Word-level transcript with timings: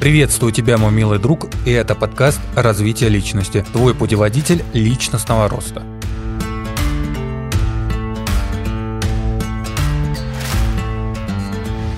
Приветствую 0.00 0.50
тебя, 0.50 0.78
мой 0.78 0.92
милый 0.92 1.18
друг, 1.18 1.50
и 1.66 1.72
это 1.72 1.94
подкаст 1.94 2.40
«Развитие 2.56 3.10
личности», 3.10 3.66
твой 3.70 3.94
путеводитель 3.94 4.64
личностного 4.72 5.46
роста. 5.46 5.82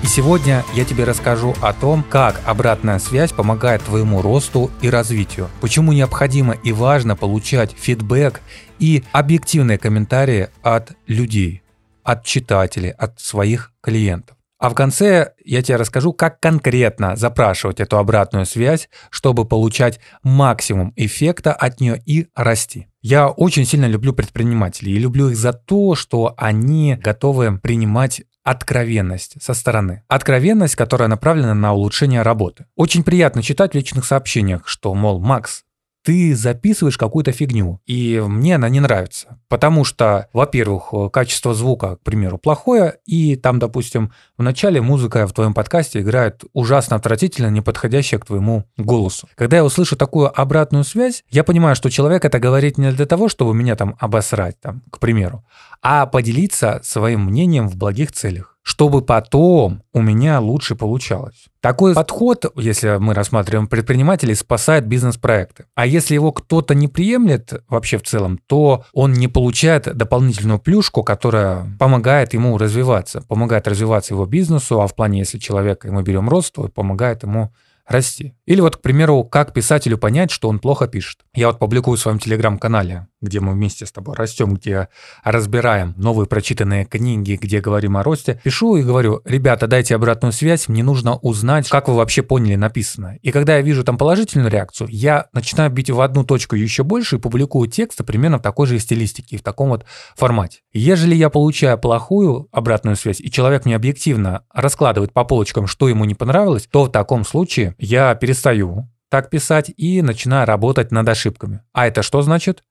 И 0.03 0.05
сегодня 0.05 0.65
я 0.73 0.83
тебе 0.83 1.05
расскажу 1.05 1.55
о 1.61 1.71
том, 1.71 2.03
как 2.03 2.41
обратная 2.45 2.99
связь 2.99 3.31
помогает 3.31 3.81
твоему 3.83 4.21
росту 4.21 4.69
и 4.81 4.89
развитию, 4.89 5.47
почему 5.61 5.93
необходимо 5.93 6.55
и 6.55 6.73
важно 6.73 7.15
получать 7.15 7.71
фидбэк 7.71 8.41
и 8.79 9.05
объективные 9.13 9.77
комментарии 9.77 10.49
от 10.61 10.91
людей, 11.07 11.63
от 12.03 12.25
читателей, 12.25 12.91
от 12.91 13.21
своих 13.21 13.71
клиентов. 13.79 14.35
А 14.63 14.69
в 14.69 14.75
конце 14.75 15.33
я 15.43 15.61
тебе 15.61 15.75
расскажу, 15.75 16.13
как 16.13 16.39
конкретно 16.39 17.17
запрашивать 17.17 17.81
эту 17.81 17.97
обратную 17.97 18.45
связь, 18.45 18.87
чтобы 19.09 19.43
получать 19.43 19.99
максимум 20.23 20.93
эффекта 20.95 21.51
от 21.51 21.81
нее 21.81 22.01
и 22.05 22.27
расти. 22.33 22.87
Я 23.01 23.27
очень 23.27 23.65
сильно 23.65 23.87
люблю 23.87 24.13
предпринимателей 24.13 24.93
и 24.93 24.99
люблю 24.99 25.27
их 25.27 25.35
за 25.35 25.51
то, 25.51 25.95
что 25.95 26.33
они 26.37 26.95
готовы 26.95 27.59
принимать 27.59 28.21
откровенность 28.41 29.35
со 29.43 29.53
стороны. 29.53 30.03
Откровенность, 30.07 30.77
которая 30.77 31.09
направлена 31.09 31.53
на 31.53 31.73
улучшение 31.73 32.21
работы. 32.21 32.65
Очень 32.77 33.03
приятно 33.03 33.43
читать 33.43 33.73
в 33.73 33.75
личных 33.75 34.05
сообщениях, 34.05 34.65
что, 34.65 34.93
мол, 34.93 35.19
Макс, 35.19 35.65
ты 36.03 36.35
записываешь 36.35 36.97
какую-то 36.97 37.31
фигню, 37.31 37.79
и 37.85 38.21
мне 38.27 38.55
она 38.55 38.69
не 38.69 38.79
нравится. 38.79 39.39
Потому 39.47 39.85
что, 39.85 40.27
во-первых, 40.33 40.93
качество 41.11 41.53
звука, 41.53 41.95
к 41.95 42.01
примеру, 42.01 42.37
плохое, 42.37 42.97
и 43.05 43.35
там, 43.35 43.59
допустим, 43.59 44.11
в 44.37 44.43
начале 44.43 44.81
музыка 44.81 45.25
в 45.27 45.33
твоем 45.33 45.53
подкасте 45.53 46.01
играет 46.01 46.43
ужасно 46.53 46.97
отвратительно, 46.97 47.47
не 47.47 47.61
подходящая 47.61 48.19
к 48.19 48.25
твоему 48.25 48.65
голосу. 48.77 49.27
Когда 49.35 49.57
я 49.57 49.65
услышу 49.65 49.95
такую 49.95 50.37
обратную 50.39 50.83
связь, 50.83 51.23
я 51.29 51.43
понимаю, 51.43 51.75
что 51.75 51.89
человек 51.89 52.25
это 52.25 52.39
говорит 52.39 52.77
не 52.77 52.91
для 52.91 53.05
того, 53.05 53.29
чтобы 53.29 53.53
меня 53.53 53.75
там 53.75 53.95
обосрать, 53.99 54.59
там, 54.59 54.81
к 54.91 54.99
примеру, 54.99 55.45
а 55.81 56.05
поделиться 56.05 56.81
своим 56.83 57.25
мнением 57.25 57.69
в 57.69 57.75
благих 57.77 58.11
целях 58.11 58.52
чтобы 58.63 59.01
потом 59.01 59.83
у 59.91 60.01
меня 60.01 60.39
лучше 60.39 60.75
получалось. 60.75 61.45
Такой 61.59 61.93
подход, 61.93 62.45
если 62.55 62.97
мы 62.97 63.13
рассматриваем 63.13 63.67
предпринимателей, 63.67 64.35
спасает 64.35 64.87
бизнес-проекты. 64.87 65.65
А 65.75 65.85
если 65.85 66.13
его 66.13 66.31
кто-то 66.31 66.73
не 66.73 66.87
приемлет 66.87 67.63
вообще 67.67 67.97
в 67.97 68.03
целом, 68.03 68.39
то 68.47 68.85
он 68.93 69.13
не 69.13 69.27
получает 69.27 69.95
дополнительную 69.95 70.59
плюшку, 70.59 71.03
которая 71.03 71.65
помогает 71.77 72.33
ему 72.33 72.57
развиваться, 72.57 73.21
помогает 73.21 73.67
развиваться 73.67 74.13
его 74.13 74.25
бизнесу, 74.25 74.81
а 74.81 74.87
в 74.87 74.95
плане, 74.95 75.19
если 75.19 75.37
человека 75.37 75.91
мы 75.91 76.01
берем 76.01 76.29
рост, 76.29 76.53
то 76.53 76.67
помогает 76.69 77.23
ему 77.23 77.53
расти. 77.87 78.33
Или 78.45 78.61
вот, 78.61 78.77
к 78.77 78.81
примеру, 78.81 79.23
как 79.23 79.53
писателю 79.53 79.97
понять, 79.97 80.31
что 80.31 80.49
он 80.49 80.59
плохо 80.59 80.87
пишет. 80.87 81.19
Я 81.33 81.47
вот 81.47 81.59
публикую 81.59 81.97
в 81.97 81.99
своем 81.99 82.19
телеграм-канале, 82.19 83.07
где 83.23 83.39
мы 83.39 83.53
вместе 83.53 83.85
с 83.85 83.91
тобой 83.91 84.15
растем, 84.15 84.53
где 84.53 84.89
разбираем 85.23 85.93
новые 85.97 86.27
прочитанные 86.27 86.85
книги, 86.85 87.39
где 87.41 87.61
говорим 87.61 87.97
о 87.97 88.03
росте. 88.03 88.39
Пишу 88.43 88.75
и 88.75 88.83
говорю, 88.83 89.21
ребята, 89.25 89.67
дайте 89.67 89.95
обратную 89.95 90.33
связь, 90.33 90.67
мне 90.67 90.83
нужно 90.83 91.17
узнать, 91.17 91.69
как 91.69 91.87
вы 91.87 91.95
вообще 91.95 92.21
поняли 92.21 92.55
написанное. 92.55 93.19
И 93.21 93.31
когда 93.31 93.55
я 93.55 93.61
вижу 93.61 93.83
там 93.83 93.97
положительную 93.97 94.51
реакцию, 94.51 94.89
я 94.91 95.27
начинаю 95.33 95.71
бить 95.71 95.89
в 95.89 95.99
одну 96.01 96.23
точку 96.23 96.55
еще 96.55 96.83
больше 96.83 97.15
и 97.15 97.19
публикую 97.19 97.69
тексты 97.69 98.03
примерно 98.03 98.37
в 98.37 98.41
такой 98.41 98.67
же 98.67 98.77
стилистике, 98.79 99.37
в 99.37 99.41
таком 99.41 99.69
вот 99.69 99.85
формате. 100.15 100.59
Ежели 100.73 101.15
я 101.15 101.29
получаю 101.29 101.77
плохую 101.77 102.49
обратную 102.51 102.95
связь, 102.95 103.21
и 103.21 103.31
человек 103.31 103.65
мне 103.65 103.75
объективно 103.75 104.43
раскладывает 104.53 105.13
по 105.13 105.23
полочкам, 105.23 105.67
что 105.67 105.87
ему 105.87 106.05
не 106.05 106.15
понравилось, 106.15 106.67
то 106.69 106.85
в 106.85 106.91
таком 106.91 107.25
случае 107.25 107.75
я 107.77 108.13
перестаю 108.15 108.89
так 109.13 109.29
писать 109.29 109.71
и 109.77 110.01
начинаю 110.01 110.47
работать 110.47 110.91
над 110.91 111.07
ошибками. 111.07 111.61
А 111.71 111.85
это 111.85 112.01
что 112.01 112.23
значит? 112.23 112.63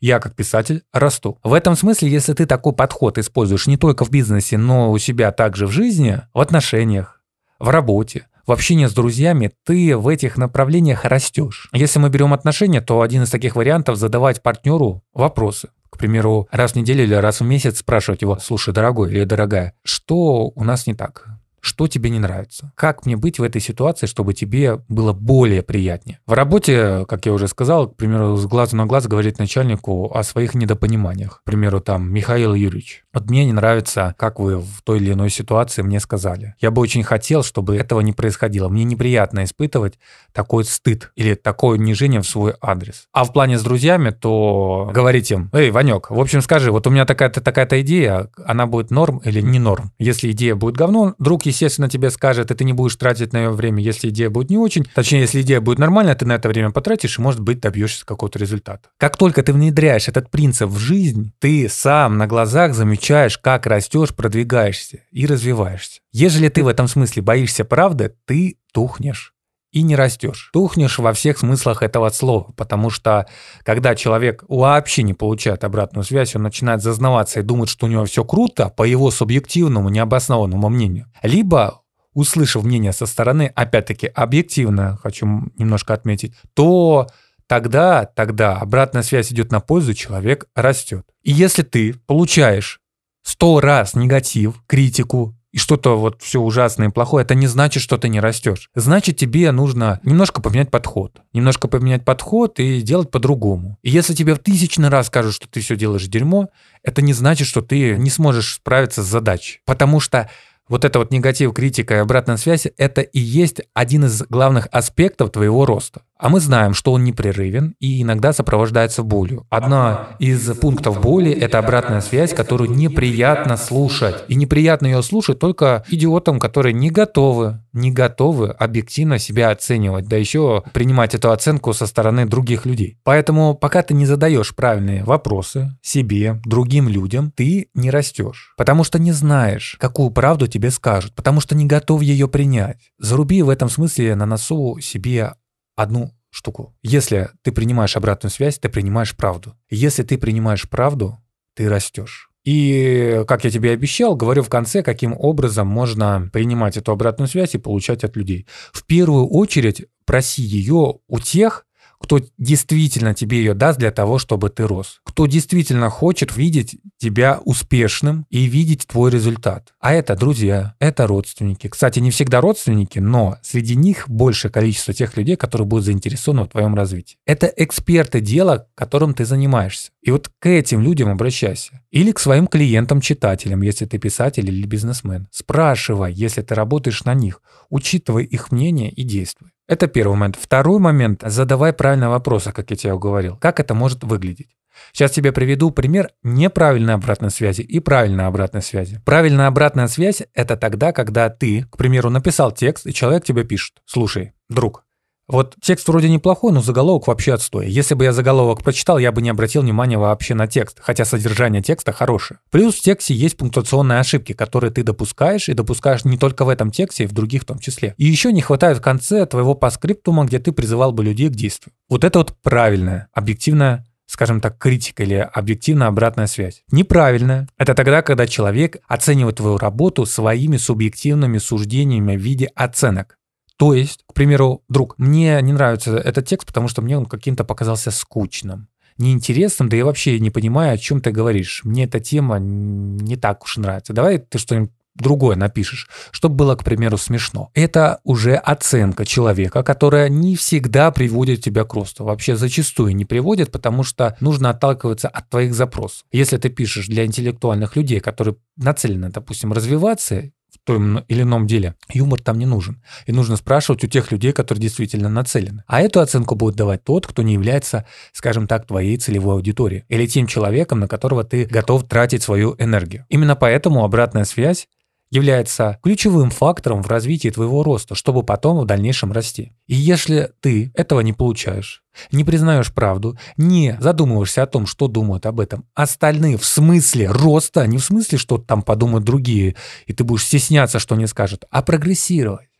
Я 0.00 0.20
как 0.20 0.34
писатель 0.34 0.82
расту. 0.92 1.38
В 1.42 1.54
этом 1.54 1.74
смысле, 1.74 2.10
если 2.10 2.34
ты 2.34 2.46
такой 2.46 2.74
подход 2.74 3.18
используешь 3.18 3.66
не 3.66 3.76
только 3.76 4.04
в 4.04 4.10
бизнесе, 4.10 4.58
но 4.58 4.90
у 4.90 4.98
себя 4.98 5.32
также 5.32 5.66
в 5.66 5.70
жизни, 5.70 6.20
в 6.34 6.40
отношениях, 6.40 7.22
в 7.58 7.70
работе, 7.70 8.26
в 8.46 8.52
общении 8.52 8.86
с 8.86 8.92
друзьями, 8.92 9.50
ты 9.64 9.96
в 9.96 10.06
этих 10.06 10.36
направлениях 10.36 11.04
растешь. 11.04 11.68
Если 11.72 11.98
мы 11.98 12.10
берем 12.10 12.32
отношения, 12.32 12.80
то 12.80 13.00
один 13.00 13.22
из 13.22 13.30
таких 13.30 13.56
вариантов 13.56 13.96
задавать 13.96 14.42
партнеру 14.42 15.02
вопросы. 15.12 15.70
К 15.90 15.98
примеру, 15.98 16.46
раз 16.52 16.72
в 16.72 16.76
неделю 16.76 17.04
или 17.04 17.14
раз 17.14 17.40
в 17.40 17.44
месяц 17.44 17.78
спрашивать 17.78 18.22
его, 18.22 18.38
слушай, 18.38 18.74
дорогой 18.74 19.10
или 19.10 19.24
дорогая, 19.24 19.74
что 19.82 20.52
у 20.54 20.62
нас 20.62 20.86
не 20.86 20.94
так? 20.94 21.26
Что 21.66 21.88
тебе 21.88 22.10
не 22.10 22.20
нравится. 22.20 22.72
Как 22.76 23.06
мне 23.06 23.16
быть 23.16 23.40
в 23.40 23.42
этой 23.42 23.60
ситуации, 23.60 24.06
чтобы 24.06 24.34
тебе 24.34 24.76
было 24.88 25.12
более 25.12 25.62
приятнее. 25.62 26.20
В 26.24 26.32
работе, 26.32 27.04
как 27.08 27.26
я 27.26 27.32
уже 27.32 27.48
сказал, 27.48 27.88
к 27.88 27.96
примеру, 27.96 28.36
с 28.36 28.46
глазу 28.46 28.76
на 28.76 28.86
глаз 28.86 29.08
говорить 29.08 29.40
начальнику 29.40 30.12
о 30.14 30.22
своих 30.22 30.54
недопониманиях. 30.54 31.40
К 31.40 31.44
примеру, 31.44 31.80
там, 31.80 32.08
Михаил 32.12 32.54
Юрьевич, 32.54 33.04
вот 33.12 33.28
мне 33.28 33.44
не 33.44 33.52
нравится, 33.52 34.14
как 34.16 34.38
вы 34.38 34.58
в 34.58 34.82
той 34.84 34.98
или 34.98 35.12
иной 35.12 35.28
ситуации 35.28 35.82
мне 35.82 35.98
сказали. 35.98 36.54
Я 36.60 36.70
бы 36.70 36.80
очень 36.80 37.02
хотел, 37.02 37.42
чтобы 37.42 37.76
этого 37.76 38.00
не 38.00 38.12
происходило. 38.12 38.68
Мне 38.68 38.84
неприятно 38.84 39.42
испытывать 39.42 39.98
такой 40.32 40.64
стыд 40.64 41.10
или 41.16 41.34
такое 41.34 41.78
унижение 41.78 42.20
в 42.20 42.28
свой 42.28 42.54
адрес. 42.60 43.08
А 43.12 43.24
в 43.24 43.32
плане 43.32 43.58
с 43.58 43.62
друзьями, 43.62 44.10
то 44.10 44.88
говорить 44.94 45.32
им, 45.32 45.50
эй, 45.52 45.72
Ванек, 45.72 46.10
в 46.10 46.20
общем, 46.20 46.42
скажи, 46.42 46.70
вот 46.70 46.86
у 46.86 46.90
меня 46.90 47.06
такая-то 47.06 47.40
такая-то 47.40 47.80
идея, 47.80 48.30
она 48.44 48.66
будет 48.66 48.92
норм 48.92 49.18
или 49.24 49.40
не 49.40 49.58
норм? 49.58 49.90
Если 49.98 50.30
идея 50.30 50.54
будет 50.54 50.76
говно, 50.76 51.14
друг, 51.18 51.44
естественно, 51.56 51.88
тебе 51.88 52.10
скажет, 52.10 52.50
и 52.50 52.54
ты 52.54 52.64
не 52.64 52.72
будешь 52.72 52.96
тратить 52.96 53.32
на 53.32 53.38
нее 53.38 53.50
время, 53.50 53.82
если 53.82 54.10
идея 54.10 54.28
будет 54.30 54.50
не 54.50 54.58
очень. 54.58 54.86
Точнее, 54.94 55.20
если 55.20 55.40
идея 55.40 55.60
будет 55.60 55.78
нормальная, 55.78 56.14
ты 56.14 56.26
на 56.26 56.34
это 56.34 56.48
время 56.48 56.70
потратишь, 56.70 57.18
и, 57.18 57.22
может 57.22 57.40
быть, 57.40 57.60
добьешься 57.60 58.04
какого-то 58.04 58.38
результата. 58.38 58.88
Как 58.98 59.16
только 59.16 59.42
ты 59.42 59.52
внедряешь 59.52 60.08
этот 60.08 60.30
принцип 60.30 60.68
в 60.68 60.78
жизнь, 60.78 61.32
ты 61.38 61.68
сам 61.68 62.18
на 62.18 62.26
глазах 62.26 62.74
замечаешь, 62.74 63.38
как 63.38 63.66
растешь, 63.66 64.14
продвигаешься 64.14 65.00
и 65.10 65.26
развиваешься. 65.26 66.00
Ежели 66.12 66.48
ты 66.48 66.62
в 66.62 66.68
этом 66.68 66.88
смысле 66.88 67.22
боишься 67.22 67.64
правды, 67.64 68.14
ты 68.26 68.58
тухнешь 68.72 69.35
и 69.76 69.82
не 69.82 69.94
растешь. 69.94 70.48
Тухнешь 70.54 70.98
во 70.98 71.12
всех 71.12 71.36
смыслах 71.36 71.82
этого 71.82 72.08
слова, 72.08 72.50
потому 72.56 72.88
что 72.88 73.26
когда 73.62 73.94
человек 73.94 74.42
вообще 74.48 75.02
не 75.02 75.12
получает 75.12 75.64
обратную 75.64 76.02
связь, 76.02 76.34
он 76.34 76.44
начинает 76.44 76.80
зазнаваться 76.80 77.40
и 77.40 77.42
думать, 77.42 77.68
что 77.68 77.84
у 77.84 77.90
него 77.90 78.06
все 78.06 78.24
круто 78.24 78.70
по 78.70 78.84
его 78.84 79.10
субъективному, 79.10 79.90
необоснованному 79.90 80.70
мнению. 80.70 81.12
Либо 81.22 81.82
услышав 82.14 82.64
мнение 82.64 82.94
со 82.94 83.04
стороны, 83.04 83.52
опять-таки 83.54 84.06
объективно, 84.06 84.98
хочу 85.02 85.26
немножко 85.58 85.92
отметить, 85.92 86.32
то 86.54 87.08
тогда, 87.46 88.06
тогда 88.06 88.56
обратная 88.56 89.02
связь 89.02 89.30
идет 89.30 89.52
на 89.52 89.60
пользу, 89.60 89.92
человек 89.92 90.46
растет. 90.54 91.04
И 91.22 91.32
если 91.32 91.64
ты 91.64 91.92
получаешь 92.06 92.80
сто 93.22 93.60
раз 93.60 93.94
негатив, 93.94 94.54
критику, 94.66 95.36
и 95.56 95.58
что-то 95.58 95.96
вот 95.96 96.20
все 96.20 96.38
ужасное 96.38 96.88
и 96.88 96.92
плохое, 96.92 97.24
это 97.24 97.34
не 97.34 97.46
значит, 97.46 97.82
что 97.82 97.96
ты 97.96 98.10
не 98.10 98.20
растешь. 98.20 98.68
Значит, 98.74 99.16
тебе 99.16 99.50
нужно 99.52 100.00
немножко 100.02 100.42
поменять 100.42 100.70
подход. 100.70 101.22
Немножко 101.32 101.66
поменять 101.66 102.04
подход 102.04 102.60
и 102.60 102.82
делать 102.82 103.10
по-другому. 103.10 103.78
И 103.82 103.88
если 103.88 104.12
тебе 104.12 104.34
в 104.34 104.38
тысячный 104.38 104.90
раз 104.90 105.06
скажут, 105.06 105.32
что 105.32 105.48
ты 105.48 105.60
все 105.60 105.74
делаешь 105.74 106.08
дерьмо, 106.08 106.50
это 106.82 107.00
не 107.00 107.14
значит, 107.14 107.48
что 107.48 107.62
ты 107.62 107.96
не 107.96 108.10
сможешь 108.10 108.56
справиться 108.56 109.02
с 109.02 109.06
задачей. 109.06 109.60
Потому 109.64 109.98
что 109.98 110.28
вот 110.68 110.84
это 110.84 110.98
вот 110.98 111.10
негатив, 111.10 111.54
критика 111.54 111.94
и 111.94 111.98
обратная 111.98 112.36
связь, 112.36 112.66
это 112.76 113.00
и 113.00 113.18
есть 113.18 113.62
один 113.72 114.04
из 114.04 114.24
главных 114.24 114.68
аспектов 114.72 115.30
твоего 115.30 115.64
роста. 115.64 116.02
А 116.18 116.30
мы 116.30 116.40
знаем, 116.40 116.72
что 116.72 116.92
он 116.92 117.04
непрерывен 117.04 117.74
и 117.78 118.02
иногда 118.02 118.32
сопровождается 118.32 119.02
болью. 119.02 119.46
Одна 119.50 120.16
из 120.18 120.48
пунктов 120.56 121.00
боли– 121.00 121.30
это 121.32 121.58
обратная 121.58 122.00
связь, 122.00 122.32
которую 122.32 122.70
неприятно 122.70 123.56
слушать. 123.56 124.24
И 124.28 124.34
неприятно 124.34 124.86
ее 124.86 125.02
слушать 125.02 125.38
только 125.38 125.84
идиотам, 125.88 126.38
которые 126.38 126.72
не 126.72 126.90
готовы, 126.90 127.60
не 127.74 127.92
готовы 127.92 128.48
объективно 128.48 129.18
себя 129.18 129.50
оценивать, 129.50 130.06
да 130.06 130.16
еще 130.16 130.64
принимать 130.72 131.14
эту 131.14 131.30
оценку 131.32 131.74
со 131.74 131.86
стороны 131.86 132.24
других 132.26 132.64
людей. 132.64 132.98
Поэтому 133.04 133.54
пока 133.54 133.82
ты 133.82 133.92
не 133.92 134.06
задаешь 134.06 134.54
правильные 134.54 135.04
вопросы 135.04 135.76
себе, 135.82 136.40
другим 136.44 136.88
людям, 136.88 137.30
ты 137.30 137.68
не 137.74 137.90
растешь. 137.90 138.54
Потому 138.56 138.84
что 138.84 138.98
не 138.98 139.12
знаешь, 139.12 139.76
какую 139.78 140.10
правду 140.10 140.46
тебе 140.46 140.70
скажут, 140.70 141.14
потому 141.14 141.40
что 141.40 141.54
не 141.54 141.66
готов 141.66 142.00
ее 142.00 142.26
принять. 142.26 142.78
Заруби 142.98 143.42
в 143.42 143.50
этом 143.50 143.68
смысле 143.68 144.14
на 144.14 144.24
носу 144.24 144.78
себе 144.80 145.34
одну 145.76 146.12
штуку. 146.30 146.74
Если 146.82 147.30
ты 147.42 147.52
принимаешь 147.52 147.96
обратную 147.96 148.30
связь, 148.30 148.58
ты 148.58 148.68
принимаешь 148.68 149.16
правду. 149.16 149.56
Если 149.70 150.02
ты 150.02 150.18
принимаешь 150.18 150.68
правду, 150.68 151.18
ты 151.54 151.68
растешь. 151.68 152.30
И, 152.44 153.24
как 153.26 153.44
я 153.44 153.50
тебе 153.50 153.72
обещал, 153.72 154.14
говорю 154.14 154.42
в 154.44 154.48
конце, 154.48 154.82
каким 154.82 155.14
образом 155.18 155.66
можно 155.66 156.30
принимать 156.32 156.76
эту 156.76 156.92
обратную 156.92 157.28
связь 157.28 157.54
и 157.54 157.58
получать 157.58 158.04
от 158.04 158.16
людей. 158.16 158.46
В 158.72 158.86
первую 158.86 159.26
очередь 159.26 159.86
проси 160.04 160.42
ее 160.42 160.98
у 161.08 161.18
тех, 161.18 161.65
кто 162.06 162.20
действительно 162.38 163.14
тебе 163.14 163.38
ее 163.38 163.52
даст 163.52 163.80
для 163.80 163.90
того, 163.90 164.18
чтобы 164.18 164.48
ты 164.48 164.64
рос. 164.64 165.00
Кто 165.02 165.26
действительно 165.26 165.90
хочет 165.90 166.36
видеть 166.36 166.78
тебя 166.98 167.40
успешным 167.44 168.26
и 168.30 168.44
видеть 168.44 168.86
твой 168.86 169.10
результат. 169.10 169.74
А 169.80 169.92
это 169.92 170.14
друзья, 170.14 170.76
это 170.78 171.08
родственники. 171.08 171.66
Кстати, 171.66 171.98
не 171.98 172.12
всегда 172.12 172.40
родственники, 172.40 173.00
но 173.00 173.38
среди 173.42 173.74
них 173.74 174.08
большее 174.08 174.52
количество 174.52 174.94
тех 174.94 175.16
людей, 175.16 175.34
которые 175.34 175.66
будут 175.66 175.86
заинтересованы 175.86 176.44
в 176.44 176.48
твоем 176.48 176.76
развитии. 176.76 177.16
Это 177.26 177.52
эксперты 177.56 178.20
дела, 178.20 178.68
которым 178.76 179.12
ты 179.12 179.24
занимаешься. 179.24 179.90
И 180.00 180.12
вот 180.12 180.30
к 180.38 180.48
этим 180.48 180.82
людям 180.82 181.08
обращайся. 181.08 181.82
Или 181.96 182.12
к 182.12 182.18
своим 182.18 182.46
клиентам-читателям, 182.46 183.62
если 183.62 183.86
ты 183.86 183.96
писатель 183.96 184.46
или 184.50 184.66
бизнесмен. 184.66 185.28
Спрашивай, 185.30 186.12
если 186.12 186.42
ты 186.42 186.54
работаешь 186.54 187.04
на 187.04 187.14
них. 187.14 187.40
Учитывай 187.70 188.24
их 188.24 188.52
мнение 188.52 188.90
и 188.90 189.02
действуй. 189.02 189.52
Это 189.66 189.86
первый 189.86 190.18
момент. 190.18 190.36
Второй 190.38 190.78
момент. 190.78 191.22
Задавай 191.24 191.72
правильные 191.72 192.10
вопросы, 192.10 192.52
как 192.52 192.70
я 192.70 192.76
тебе 192.76 192.98
говорил. 192.98 193.38
Как 193.38 193.60
это 193.60 193.72
может 193.72 194.04
выглядеть? 194.04 194.48
Сейчас 194.92 195.12
тебе 195.12 195.32
приведу 195.32 195.70
пример 195.70 196.10
неправильной 196.22 196.92
обратной 196.92 197.30
связи 197.30 197.62
и 197.62 197.80
правильной 197.80 198.26
обратной 198.26 198.60
связи. 198.60 199.00
Правильная 199.06 199.46
обратная 199.46 199.88
связь– 199.88 200.22
это 200.34 200.58
тогда, 200.58 200.92
когда 200.92 201.30
ты, 201.30 201.64
к 201.64 201.78
примеру, 201.78 202.10
написал 202.10 202.52
текст, 202.52 202.86
и 202.86 202.92
человек 202.92 203.24
тебе 203.24 203.42
пишет. 203.42 203.76
Слушай, 203.86 204.34
друг, 204.50 204.84
вот 205.28 205.56
текст 205.60 205.88
вроде 205.88 206.08
неплохой, 206.08 206.52
но 206.52 206.60
заголовок 206.60 207.08
вообще 207.08 207.34
отстой. 207.34 207.68
Если 207.68 207.94
бы 207.94 208.04
я 208.04 208.12
заголовок 208.12 208.62
прочитал, 208.62 208.98
я 208.98 209.10
бы 209.10 209.22
не 209.22 209.30
обратил 209.30 209.62
внимания 209.62 209.98
вообще 209.98 210.34
на 210.34 210.46
текст, 210.46 210.78
хотя 210.80 211.04
содержание 211.04 211.62
текста 211.62 211.92
хорошее. 211.92 212.38
Плюс 212.50 212.76
в 212.76 212.80
тексте 212.80 213.14
есть 213.14 213.36
пунктуационные 213.36 213.98
ошибки, 213.98 214.32
которые 214.32 214.70
ты 214.70 214.84
допускаешь, 214.84 215.48
и 215.48 215.54
допускаешь 215.54 216.04
не 216.04 216.16
только 216.16 216.44
в 216.44 216.48
этом 216.48 216.70
тексте, 216.70 217.04
и 217.04 217.06
в 217.06 217.12
других 217.12 217.42
в 217.42 217.46
том 217.46 217.58
числе. 217.58 217.94
И 217.96 218.04
еще 218.04 218.32
не 218.32 218.40
хватает 218.40 218.78
в 218.78 218.82
конце 218.82 219.26
твоего 219.26 219.54
паскриптума, 219.54 220.24
где 220.24 220.38
ты 220.38 220.52
призывал 220.52 220.92
бы 220.92 221.02
людей 221.02 221.28
к 221.28 221.34
действию. 221.34 221.72
Вот 221.88 222.04
это 222.04 222.20
вот 222.20 222.34
правильная, 222.42 223.08
объективная 223.12 223.84
скажем 224.08 224.40
так, 224.40 224.56
критика 224.58 225.02
или 225.02 225.14
объективная 225.14 225.88
обратная 225.88 226.28
связь. 226.28 226.62
Неправильная. 226.70 227.48
Это 227.58 227.74
тогда, 227.74 228.02
когда 228.02 228.26
человек 228.28 228.76
оценивает 228.86 229.36
твою 229.36 229.58
работу 229.58 230.06
своими 230.06 230.56
субъективными 230.56 231.38
суждениями 231.38 232.16
в 232.16 232.20
виде 232.20 232.46
оценок. 232.54 233.18
То 233.56 233.74
есть, 233.74 234.04
к 234.06 234.14
примеру, 234.14 234.62
друг, 234.68 234.98
мне 234.98 235.40
не 235.42 235.52
нравится 235.52 235.96
этот 235.96 236.26
текст, 236.26 236.46
потому 236.46 236.68
что 236.68 236.82
мне 236.82 236.96
он 236.96 237.06
каким-то 237.06 237.44
показался 237.44 237.90
скучным 237.90 238.68
неинтересным, 238.98 239.68
да 239.68 239.76
я 239.76 239.84
вообще 239.84 240.18
не 240.18 240.30
понимаю, 240.30 240.74
о 240.74 240.78
чем 240.78 241.00
ты 241.00 241.10
говоришь. 241.10 241.62
Мне 241.64 241.84
эта 241.84 242.00
тема 242.00 242.38
не 242.38 243.16
так 243.16 243.44
уж 243.44 243.58
нравится. 243.58 243.92
Давай 243.92 244.18
ты 244.18 244.38
что-нибудь 244.38 244.70
другое 244.94 245.36
напишешь, 245.36 245.88
чтобы 246.10 246.36
было, 246.36 246.56
к 246.56 246.64
примеру, 246.64 246.96
смешно. 246.96 247.50
Это 247.54 248.00
уже 248.02 248.34
оценка 248.34 249.04
человека, 249.04 249.62
которая 249.62 250.08
не 250.08 250.36
всегда 250.36 250.90
приводит 250.90 251.42
тебя 251.42 251.64
к 251.64 251.74
росту. 251.74 252.04
Вообще 252.04 252.36
зачастую 252.36 252.96
не 252.96 253.04
приводит, 253.04 253.52
потому 253.52 253.82
что 253.82 254.16
нужно 254.20 254.50
отталкиваться 254.50 255.08
от 255.08 255.28
твоих 255.28 255.54
запросов. 255.54 256.04
Если 256.12 256.38
ты 256.38 256.48
пишешь 256.48 256.86
для 256.86 257.04
интеллектуальных 257.04 257.76
людей, 257.76 258.00
которые 258.00 258.36
нацелены, 258.56 259.10
допустим, 259.10 259.52
развиваться, 259.52 260.30
том 260.66 260.98
или 260.98 261.22
ином 261.22 261.46
деле, 261.46 261.74
юмор 261.92 262.20
там 262.20 262.38
не 262.38 262.46
нужен. 262.46 262.82
И 263.06 263.12
нужно 263.12 263.36
спрашивать 263.36 263.84
у 263.84 263.86
тех 263.86 264.10
людей, 264.10 264.32
которые 264.32 264.62
действительно 264.62 265.08
нацелены. 265.08 265.64
А 265.66 265.80
эту 265.80 266.00
оценку 266.00 266.34
будет 266.34 266.56
давать 266.56 266.84
тот, 266.84 267.06
кто 267.06 267.22
не 267.22 267.34
является, 267.34 267.86
скажем 268.12 268.46
так, 268.46 268.66
твоей 268.66 268.96
целевой 268.96 269.34
аудиторией. 269.34 269.84
Или 269.88 270.06
тем 270.06 270.26
человеком, 270.26 270.80
на 270.80 270.88
которого 270.88 271.24
ты 271.24 271.46
готов 271.46 271.84
тратить 271.84 272.22
свою 272.22 272.56
энергию. 272.58 273.06
Именно 273.08 273.36
поэтому 273.36 273.84
обратная 273.84 274.24
связь 274.24 274.68
является 275.10 275.78
ключевым 275.82 276.30
фактором 276.30 276.82
в 276.82 276.88
развитии 276.88 277.30
твоего 277.30 277.62
роста, 277.62 277.94
чтобы 277.94 278.22
потом 278.22 278.58
в 278.58 278.66
дальнейшем 278.66 279.12
расти. 279.12 279.52
И 279.66 279.74
если 279.74 280.32
ты 280.40 280.72
этого 280.74 281.00
не 281.00 281.12
получаешь, 281.12 281.82
не 282.12 282.24
признаешь 282.24 282.74
правду, 282.74 283.18
не 283.36 283.76
задумываешься 283.80 284.42
о 284.42 284.46
том, 284.46 284.66
что 284.66 284.88
думают 284.88 285.26
об 285.26 285.40
этом 285.40 285.64
остальные 285.74 286.38
в 286.38 286.44
смысле 286.44 287.10
роста, 287.10 287.66
не 287.66 287.78
в 287.78 287.84
смысле, 287.84 288.18
что 288.18 288.38
там 288.38 288.62
подумают 288.62 289.04
другие, 289.04 289.56
и 289.86 289.92
ты 289.92 290.04
будешь 290.04 290.24
стесняться, 290.24 290.78
что 290.78 290.96
не 290.96 291.06
скажут, 291.06 291.44
а 291.50 291.62
прогрессировать, 291.62 292.50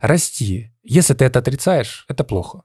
расти. 0.00 0.72
Если 0.82 1.14
ты 1.14 1.24
это 1.26 1.38
отрицаешь, 1.38 2.04
это 2.08 2.24
плохо. 2.24 2.62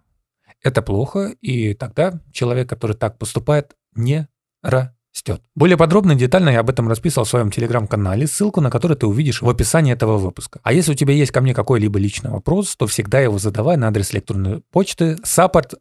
Это 0.63 0.81
плохо, 0.81 1.35
и 1.39 1.75
тогда 1.75 2.19
человек, 2.31 2.67
который 2.67 2.95
так 2.95 3.19
поступает, 3.19 3.75
не 3.93 4.27
растет 4.63 4.96
растет. 5.17 5.41
Более 5.55 5.77
подробно 5.77 6.11
и 6.11 6.15
детально 6.15 6.49
я 6.49 6.59
об 6.59 6.69
этом 6.69 6.87
расписывал 6.87 7.25
в 7.25 7.29
своем 7.29 7.51
телеграм-канале, 7.51 8.27
ссылку 8.27 8.61
на 8.61 8.69
который 8.69 8.95
ты 8.95 9.07
увидишь 9.07 9.41
в 9.41 9.49
описании 9.49 9.93
этого 9.93 10.17
выпуска. 10.17 10.59
А 10.63 10.73
если 10.73 10.91
у 10.91 10.95
тебя 10.95 11.13
есть 11.13 11.31
ко 11.31 11.41
мне 11.41 11.53
какой-либо 11.53 11.99
личный 11.99 12.31
вопрос, 12.31 12.75
то 12.75 12.87
всегда 12.87 13.19
его 13.19 13.39
задавай 13.39 13.77
на 13.77 13.87
адрес 13.87 14.13
электронной 14.13 14.61
почты 14.71 15.17
support 15.23 15.75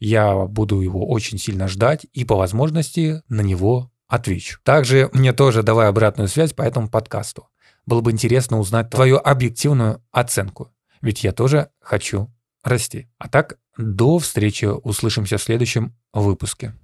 Я 0.00 0.34
буду 0.46 0.80
его 0.80 1.06
очень 1.08 1.38
сильно 1.38 1.68
ждать 1.68 2.06
и 2.12 2.24
по 2.24 2.36
возможности 2.36 3.22
на 3.28 3.42
него 3.42 3.90
отвечу. 4.08 4.58
Также 4.62 5.10
мне 5.12 5.32
тоже 5.32 5.62
давай 5.62 5.88
обратную 5.88 6.28
связь 6.28 6.52
по 6.52 6.62
этому 6.62 6.88
подкасту. 6.88 7.48
Было 7.84 8.00
бы 8.00 8.10
интересно 8.10 8.58
узнать 8.58 8.90
твою 8.90 9.18
объективную 9.18 10.02
оценку, 10.12 10.70
ведь 11.00 11.24
я 11.24 11.32
тоже 11.32 11.68
хочу 11.80 12.30
расти. 12.62 13.08
А 13.18 13.28
так, 13.28 13.58
до 13.76 14.18
встречи, 14.18 14.66
услышимся 14.66 15.36
в 15.36 15.42
следующем 15.42 15.96
выпуске. 16.12 16.74